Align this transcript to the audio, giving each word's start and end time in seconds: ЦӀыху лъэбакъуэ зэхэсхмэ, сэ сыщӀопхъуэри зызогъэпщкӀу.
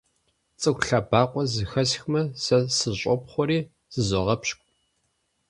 ЦӀыху 0.61 0.83
лъэбакъуэ 0.87 1.43
зэхэсхмэ, 1.53 2.21
сэ 2.43 2.57
сыщӀопхъуэри 2.77 3.59
зызогъэпщкӀу. 3.93 4.61